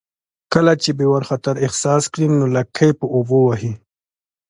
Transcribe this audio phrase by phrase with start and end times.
[0.53, 3.73] کله چې بیور خطر احساس کړي نو لکۍ په اوبو وهي